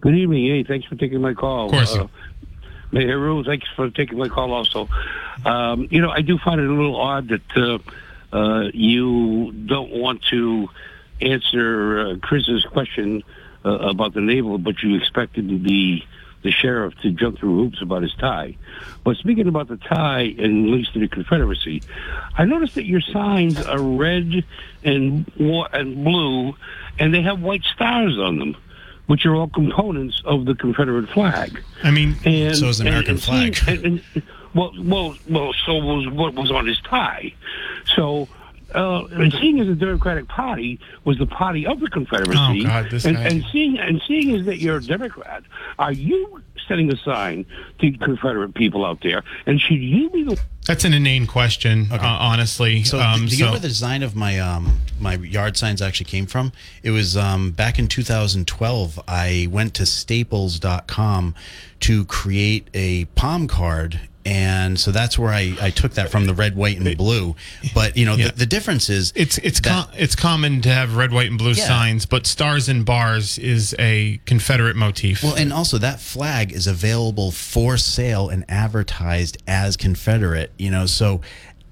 [0.01, 0.47] Good evening.
[0.47, 1.65] Hey, thanks for taking my call.
[1.65, 1.95] Of course.
[1.95, 2.07] Uh,
[2.91, 4.87] Mayor Heroux, thanks for taking my call also.
[5.45, 7.79] Um, you know, I do find it a little odd that uh,
[8.35, 10.69] uh, you don't want to
[11.21, 13.23] answer uh, Chris's question
[13.65, 16.03] uh, about the naval, but you expected the
[16.43, 18.55] the sheriff to jump through hoops about his tie.
[19.03, 21.81] But speaking about the tie and links to the Confederacy,
[22.37, 24.43] I noticed that your signs are red
[24.83, 25.31] and
[25.73, 26.53] and blue,
[26.99, 28.55] and they have white stars on them,
[29.07, 31.61] which are all components of the Confederate flag.
[31.83, 33.57] I mean, And So is the American and, flag.
[33.67, 34.01] and-
[34.53, 35.53] well, well, well.
[35.65, 37.33] So was what was on his tie.
[37.95, 38.27] So.
[38.73, 42.89] Uh, and seeing as the Democratic Party was the party of the Confederacy, Oh, God,
[42.89, 45.43] this and, and seeing and seeing as that you're a Democrat,
[45.79, 47.45] are you setting a sign
[47.79, 49.23] to Confederate people out there?
[49.45, 52.83] And should you be the that's an inane question, uh, honestly.
[52.83, 56.05] So, um, do you know where the design of my um, my yard signs actually
[56.05, 56.53] came from?
[56.83, 58.99] It was um, back in 2012.
[59.05, 61.35] I went to Staples.com
[61.81, 66.33] to create a palm card, and so that's where I, I took that from the
[66.33, 67.35] red, white, and blue.
[67.73, 68.27] But you know, Yeah.
[68.27, 71.37] the, the difference is It's it's that- com- it's common to have red, white, and
[71.37, 71.65] blue Yeah.
[71.67, 75.23] signs, but stars and bars is a Confederate motif.
[75.23, 80.51] Well, and also that flag is available for sale and advertised as Confederate.
[80.57, 81.21] You know, so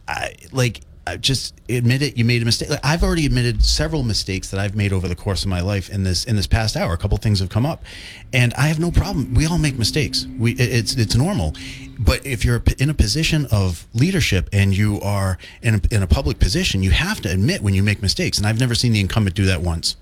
[0.07, 0.81] I, like
[1.19, 2.17] just admit it.
[2.17, 2.69] You made a mistake.
[2.69, 5.89] Like, I've already admitted several mistakes that I've made over the course of my life.
[5.89, 7.83] In this in this past hour, a couple things have come up,
[8.31, 9.33] and I have no problem.
[9.33, 10.27] We all make mistakes.
[10.37, 11.53] We it's it's normal.
[11.99, 16.07] But if you're in a position of leadership and you are in a, in a
[16.07, 18.37] public position, you have to admit when you make mistakes.
[18.37, 19.95] And I've never seen the incumbent do that once.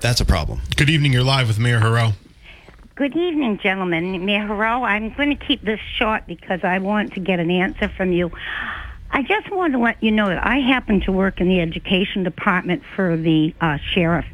[0.00, 0.60] That's a problem.
[0.76, 1.12] Good evening.
[1.12, 2.12] You're live with Mayor Heroux.
[2.94, 4.26] Good evening, gentlemen.
[4.26, 7.88] Mayor Heroux, I'm going to keep this short because I want to get an answer
[7.88, 8.30] from you.
[9.12, 12.22] I just want to let you know that I happen to work in the education
[12.22, 14.26] department for the uh, sheriff.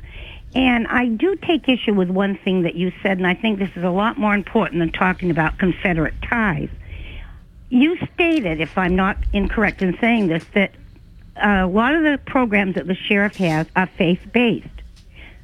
[0.54, 3.70] And I do take issue with one thing that you said, and I think this
[3.76, 6.68] is a lot more important than talking about Confederate ties.
[7.68, 10.72] You stated, if I'm not incorrect in saying this, that
[11.36, 14.68] uh, a lot of the programs that the sheriff has are faith based.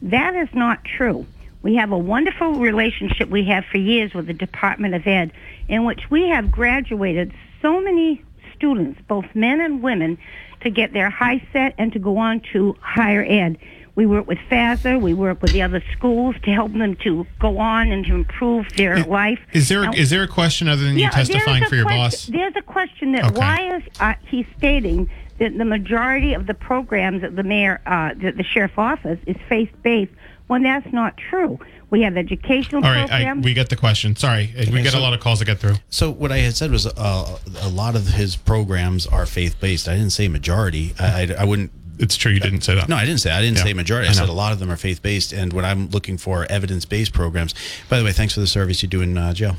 [0.02, 1.26] That is not true.
[1.62, 5.32] We have a wonderful relationship we have for years with the Department of Ed,
[5.68, 8.22] in which we have graduated so many
[8.62, 10.16] students, both men and women,
[10.60, 13.58] to get their HiSET and to go on to higher ed.
[13.96, 17.58] We work with FASA, we work with the other schools to help them to go
[17.58, 19.38] on and to improve their life.
[19.52, 22.26] Is there Now- is there a question other than you testifying for your question- boss?
[22.26, 23.38] There's a question that Okay.
[23.38, 25.10] why is uh, he stating
[25.42, 29.34] that the majority of the programs that the mayor, uh, that the sheriff office is
[29.48, 30.12] faith based
[30.46, 31.58] when that's not true.
[31.90, 33.44] We have educational All right, I, programs.
[33.44, 34.14] we get the question.
[34.14, 35.74] Sorry, we get a lot of calls to get through.
[35.90, 39.88] So what I had said was uh, a lot of his programs are faith based.
[39.88, 40.94] I didn't say majority.
[41.00, 41.72] I, I, I wouldn't.
[41.98, 42.88] It's true you didn't say that.
[42.88, 43.32] No, I didn't say.
[43.32, 44.06] I didn't Yeah, say majority.
[44.08, 44.32] I, I said know.
[44.32, 45.32] a lot of them are faith based.
[45.32, 47.52] And what I'm looking for are evidence based programs.
[47.90, 49.56] By the way, thanks for the service you do in uh, jail.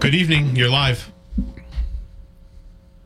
[0.00, 0.56] Good evening.
[0.56, 1.11] You're live.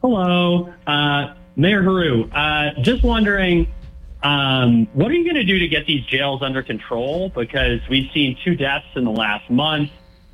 [0.03, 2.31] Hello, uh, Mayor Heroux.
[2.31, 3.67] Uh, just wondering,
[4.23, 7.31] um, what are you going to do to get these jails under control?
[7.31, 9.91] Because we've seen two deaths in the last month,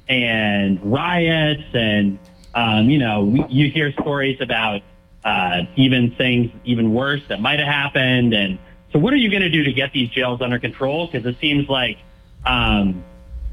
[0.08, 2.18] and riots, and
[2.54, 4.82] um, you know, we, you hear stories about
[5.24, 8.34] uh, even things even worse that might have happened.
[8.34, 8.58] And
[8.92, 11.06] so, what are you going to do to get these jails under control?
[11.06, 11.98] Because it seems like,
[12.44, 13.04] um,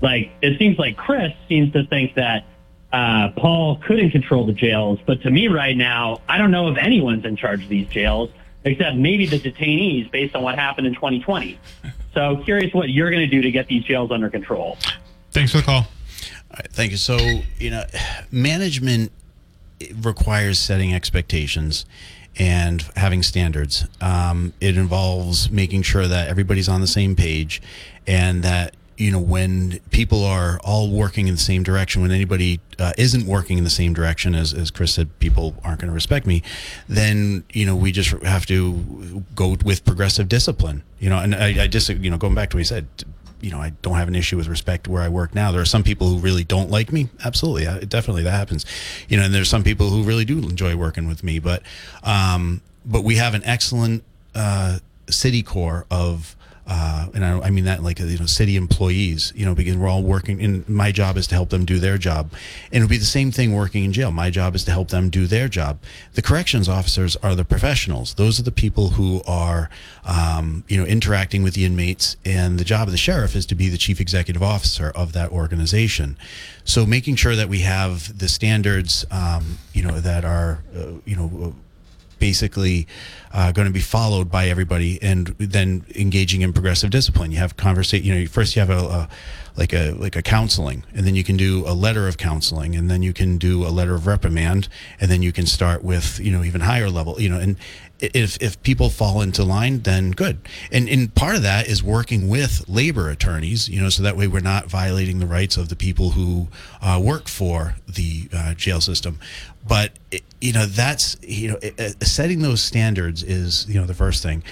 [0.02, 2.46] like it seems like Chris seems to think that
[2.92, 6.78] uh, Paul couldn't control the jails, but to me right now, I don't know if
[6.78, 8.32] anyone's in charge of these jails
[8.66, 11.58] except maybe the detainees based on what happened in 2020.
[12.14, 14.78] So curious what you're going to do to get these jails under control.
[15.32, 15.76] Thanks for the call.
[15.76, 15.86] All
[16.58, 16.98] right, thank you.
[16.98, 17.18] So,
[17.58, 17.84] you know,
[18.32, 19.12] management
[20.02, 21.86] requires setting expectations
[22.38, 23.86] and having standards.
[24.02, 27.62] Um, it involves making sure that everybody's on the same page
[28.08, 32.60] and that, you know, when people are all working in the same direction, when anybody
[32.78, 35.94] uh, isn't working in the same direction, as, as Chris said, people aren't going to
[35.94, 36.44] respect me,
[36.90, 41.64] then, you know, we just have to go with progressive discipline, you know, and I,
[41.64, 42.88] I just, you know, going back to what he said,
[43.40, 45.54] you know, I don't have an issue with respect where I work now.
[45.54, 47.08] There are some people who really don't like me.
[47.24, 47.68] Absolutely.
[47.68, 48.66] Uh, definitely that happens.
[49.08, 51.64] You know, and there's some people who really do enjoy working with me, but,
[52.04, 54.04] um, but we have an excellent,
[54.36, 54.80] uh,
[55.10, 56.36] city core of,
[56.70, 59.88] uh, and I, I mean that like you know city employees, you know, because we're
[59.88, 60.40] all working.
[60.40, 62.32] And my job is to help them do their job,
[62.72, 64.12] and it'll be the same thing working in jail.
[64.12, 65.80] My job is to help them do their job.
[66.14, 69.72] The corrections officers are the professionals; those are the people who are,
[70.06, 72.18] um, you know, interacting with the inmates.
[72.24, 75.32] And the job of the sheriff is to be the chief executive officer of that
[75.32, 76.18] organization.
[76.66, 81.16] So making sure that we have the standards, um, you know, that are, uh, you
[81.16, 81.56] know
[82.20, 82.88] basically
[83.34, 87.32] uh, going to be followed by everybody and then engaging in progressive discipline.
[87.32, 89.10] You have conversation you know first you have a, a
[89.60, 92.90] like a like a counseling and then you can do a letter of counseling and
[92.90, 94.70] then you can do a letter of reprimand
[95.02, 97.58] and then you can start with you know even higher level you know and
[98.00, 100.40] if if people fall into line then good.
[100.72, 104.28] And and part of that is working with labor attorneys you know so that way
[104.28, 106.48] we're not violating the rights of the people who
[106.82, 109.20] uh, work for the uh, jail system.
[109.68, 113.94] But it, you know that's you know it, setting those standards is you know the
[113.94, 114.44] first thing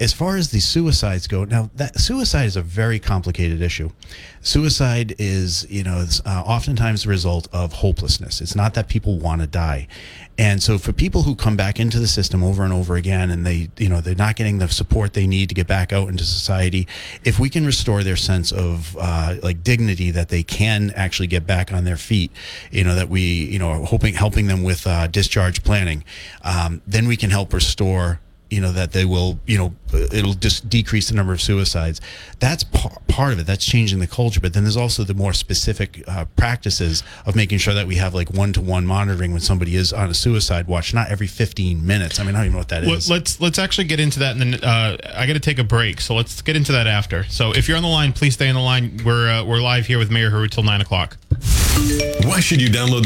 [0.00, 3.90] as far as the suicides go now that suicide is a very complicated issue.
[4.40, 8.40] Suicide is you know uh, oftentimes the result of hopelessness.
[8.40, 9.88] It's not that people want to die.
[10.40, 13.44] And so for people who come back into the system over and over again and
[13.44, 16.24] they you know they're not getting the support they need to get back out into
[16.24, 16.86] society
[17.24, 21.44] if we can restore their sense of uh, like dignity that they can actually get
[21.44, 22.30] back on their feet
[22.70, 26.04] you know that we you know hoping helping them with uh, discharge planning
[26.42, 28.20] um, then we can help restore
[28.50, 29.74] you know that they will you know
[30.12, 32.00] it'll just decrease the number of suicides
[32.38, 35.32] that's par- part of it that's changing the culture but then there's also the more
[35.34, 39.92] specific uh, practices of making sure that we have like one-to-one monitoring when somebody is
[39.92, 42.68] on a suicide watch not every 15 minutes i mean i don't even know what
[42.68, 43.10] that is.
[43.10, 45.64] Let- Let's let's actually get into that, and then uh, I got to take a
[45.64, 47.24] break, so let's get into that after.
[47.24, 49.00] So if you're on the line, please stay on the line.
[49.04, 51.16] We're uh, we're live here with Mayor Heroux till nine o'clock.
[52.24, 53.02] Why should you download